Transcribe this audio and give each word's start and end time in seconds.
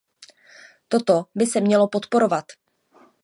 Toto 0.87 1.25
by 1.35 1.45
se 1.47 1.61
mělo 1.61 1.87
podporovat. 1.87 2.45